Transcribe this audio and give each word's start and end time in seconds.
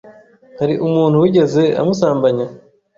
hari 0.59 0.73
umuntu 0.87 1.21
wigeze 1.23 1.63
amusambanya? 1.81 2.45